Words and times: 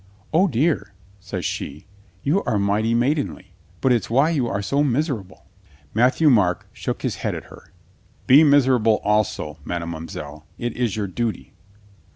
"O, 0.33 0.47
dear," 0.47 0.93
says 1.19 1.45
she, 1.45 1.85
"you 2.23 2.41
are 2.45 2.57
mighty 2.57 2.95
maidenly. 2.95 3.53
Maybe 3.83 3.95
it's 3.97 4.09
why 4.09 4.31
you 4.31 4.47
are 4.47 4.63
so 4.63 4.83
miserable." 4.83 5.45
Matthieu 5.93 6.27
Marc 6.31 6.65
shook 6.73 7.03
his 7.03 7.17
head 7.17 7.35
at 7.35 7.43
her. 7.53 7.71
"Be 8.25 8.43
mis 8.43 8.65
erable 8.65 8.99
also, 9.03 9.59
mademoiselle. 9.63 10.47
It 10.57 10.75
is 10.75 10.95
your 10.95 11.05
duty." 11.05 11.53